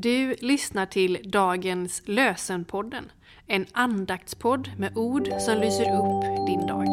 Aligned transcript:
Du 0.00 0.34
lyssnar 0.40 0.86
till 0.86 1.18
dagens 1.24 2.02
Lösenpodden, 2.04 3.04
en 3.46 3.66
andaktspodd 3.72 4.70
med 4.76 4.96
ord 4.96 5.28
som 5.40 5.60
lyser 5.60 5.82
upp 5.82 6.46
din 6.46 6.66
dag. 6.66 6.86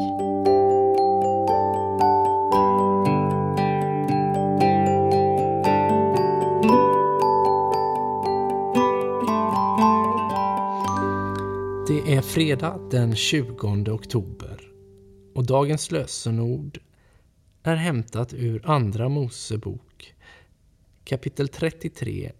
Det 11.87 12.13
är 12.15 12.21
fredag 12.21 12.79
den 12.91 13.15
20 13.15 13.91
oktober 13.91 14.71
och 15.35 15.45
dagens 15.45 15.91
lösenord 15.91 16.79
är 17.63 17.75
hämtat 17.75 18.33
ur 18.33 18.61
Andra 18.65 19.09
Mosebok 19.09 20.15
kapitel 21.03 21.47
33, 21.47 22.31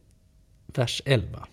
vers 0.78 1.02
11. 1.06 1.48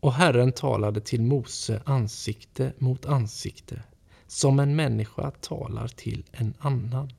Och 0.00 0.12
Herren 0.12 0.52
talade 0.52 1.00
till 1.00 1.22
Mose 1.22 1.82
ansikte 1.84 2.72
mot 2.78 3.06
ansikte, 3.06 3.82
som 4.26 4.60
en 4.60 4.76
människa 4.76 5.30
talar 5.30 5.88
till 5.88 6.24
en 6.32 6.54
annan. 6.58 7.12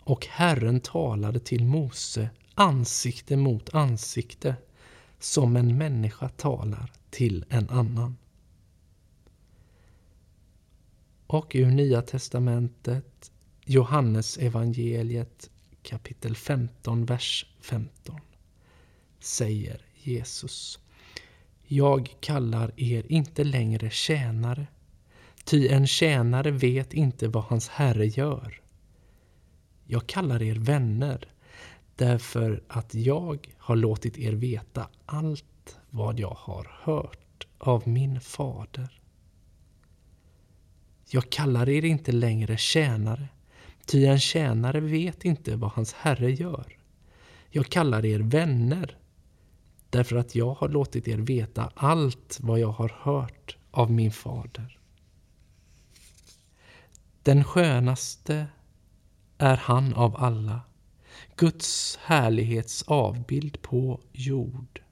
Och 0.00 0.26
Herren 0.26 0.80
talade 0.80 1.40
till 1.40 1.64
Mose 1.64 2.30
ansikte 2.54 3.36
mot 3.36 3.74
ansikte, 3.74 4.54
som 5.18 5.56
en 5.56 5.78
människa 5.78 6.28
talar 6.28 6.92
till 7.10 7.44
en 7.48 7.70
annan. 7.70 8.16
Och 11.26 11.52
ur 11.54 11.66
Nya 11.66 12.02
testamentet 12.02 13.30
Johannes 13.64 14.38
evangeliet 14.38 15.50
kapitel 15.82 16.36
15, 16.36 17.04
vers 17.04 17.46
15 17.60 18.20
säger 19.20 19.80
Jesus. 19.94 20.78
Jag 21.66 22.14
kallar 22.20 22.72
er 22.76 23.12
inte 23.12 23.44
längre 23.44 23.90
tjänare, 23.90 24.66
ty 25.44 25.68
en 25.68 25.86
tjänare 25.86 26.50
vet 26.50 26.94
inte 26.94 27.28
vad 27.28 27.44
hans 27.44 27.68
herre 27.68 28.06
gör. 28.06 28.60
Jag 29.86 30.06
kallar 30.06 30.42
er 30.42 30.54
vänner, 30.54 31.28
därför 31.96 32.62
att 32.68 32.94
jag 32.94 33.48
har 33.58 33.76
låtit 33.76 34.18
er 34.18 34.32
veta 34.32 34.88
allt 35.06 35.78
vad 35.90 36.20
jag 36.20 36.36
har 36.38 36.70
hört 36.82 37.46
av 37.58 37.88
min 37.88 38.20
fader. 38.20 39.00
Jag 41.10 41.30
kallar 41.30 41.68
er 41.68 41.84
inte 41.84 42.12
längre 42.12 42.56
tjänare, 42.56 43.28
ty 43.86 44.06
en 44.06 44.20
tjänare 44.20 44.80
vet 44.80 45.24
inte 45.24 45.56
vad 45.56 45.70
hans 45.70 45.92
herre 45.92 46.30
gör. 46.30 46.78
Jag 47.50 47.66
kallar 47.66 48.04
er 48.04 48.20
vänner, 48.20 48.96
därför 49.90 50.16
att 50.16 50.34
jag 50.34 50.54
har 50.54 50.68
låtit 50.68 51.08
er 51.08 51.18
veta 51.18 51.72
allt 51.74 52.38
vad 52.42 52.58
jag 52.60 52.72
har 52.72 52.92
hört 53.00 53.56
av 53.70 53.90
min 53.90 54.12
fader. 54.12 54.78
Den 57.22 57.44
skönaste 57.44 58.46
är 59.38 59.56
han 59.56 59.94
av 59.94 60.16
alla, 60.16 60.60
Guds 61.36 61.96
härlighets 62.02 62.82
avbild 62.82 63.62
på 63.62 64.00
jord. 64.12 64.82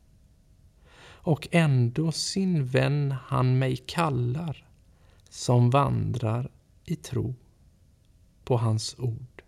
Och 0.98 1.48
ändå 1.50 2.12
sin 2.12 2.66
vän 2.66 3.14
han 3.26 3.58
mig 3.58 3.76
kallar, 3.76 4.68
som 5.28 5.70
vandrar 5.70 6.50
i 6.84 6.96
tro 6.96 7.34
på 8.44 8.56
hans 8.56 8.98
ord. 8.98 9.42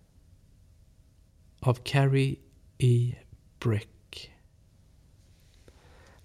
Av 1.61 1.75
Carrie 1.75 2.37
E. 2.79 3.15
Breck. 3.59 3.98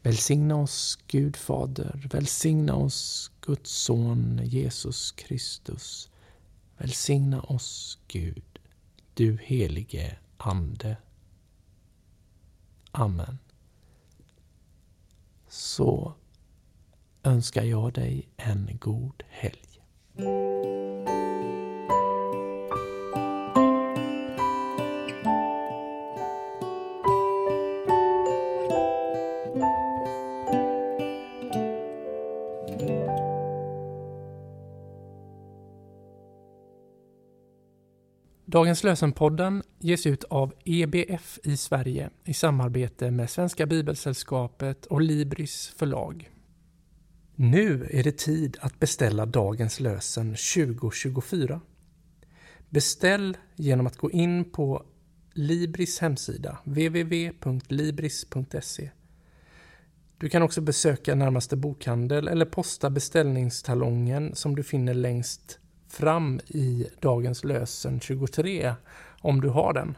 Välsigna 0.03 0.55
oss 0.55 0.99
Gud 1.07 1.35
Fader, 1.37 2.07
välsigna 2.11 2.75
oss 2.75 3.31
Guds 3.41 3.71
son 3.71 4.41
Jesus 4.43 5.11
Kristus. 5.11 6.09
Välsigna 6.77 7.41
oss 7.41 7.99
Gud, 8.07 8.59
du 9.13 9.37
helige 9.41 10.17
Ande. 10.37 10.97
Amen. 12.91 13.39
Så 15.47 16.13
önskar 17.23 17.63
jag 17.63 17.93
dig 17.93 18.29
en 18.37 18.77
god 18.79 19.23
helg. 19.29 20.82
Dagens 38.53 38.83
lösenpodden 38.83 39.63
ges 39.79 40.05
ut 40.05 40.23
av 40.23 40.53
EBF 40.65 41.39
i 41.43 41.57
Sverige 41.57 42.09
i 42.23 42.33
samarbete 42.33 43.11
med 43.11 43.29
Svenska 43.29 43.65
Bibelsällskapet 43.65 44.85
och 44.85 45.01
Libris 45.01 45.73
förlag. 45.77 46.29
Nu 47.35 47.87
är 47.91 48.03
det 48.03 48.17
tid 48.17 48.57
att 48.61 48.79
beställa 48.79 49.25
dagens 49.25 49.79
lösen 49.79 50.35
2024. 50.55 51.61
Beställ 52.69 53.37
genom 53.55 53.87
att 53.87 53.97
gå 53.97 54.11
in 54.11 54.51
på 54.51 54.85
Libris 55.33 55.99
hemsida 55.99 56.57
www.libris.se. 56.63 57.69
Du 60.17 60.29
kan 60.29 60.41
också 60.41 60.61
besöka 60.61 61.15
närmaste 61.15 61.55
bokhandel 61.55 62.27
eller 62.27 62.45
posta 62.45 62.89
beställningstalongen 62.89 64.35
som 64.35 64.55
du 64.55 64.63
finner 64.63 64.93
längst 64.93 65.59
fram 65.89 66.39
i 66.47 66.87
dagens 66.99 67.43
lösen 67.43 67.99
23 67.99 68.73
om 69.21 69.41
du 69.41 69.49
har 69.49 69.73
den. 69.73 69.95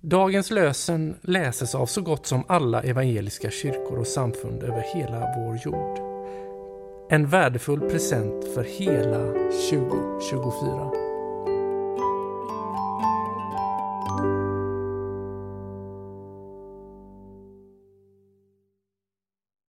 Dagens 0.00 0.50
lösen 0.50 1.14
läses 1.20 1.74
av 1.74 1.86
så 1.86 2.02
gott 2.02 2.26
som 2.26 2.44
alla 2.48 2.82
evangeliska 2.82 3.50
kyrkor 3.50 3.98
och 3.98 4.06
samfund 4.06 4.62
över 4.62 4.84
hela 4.94 5.20
vår 5.36 5.58
jord. 5.64 5.98
En 7.10 7.26
värdefull 7.26 7.80
present 7.80 8.54
för 8.54 8.64
hela 8.64 9.26
2024. 9.70 11.11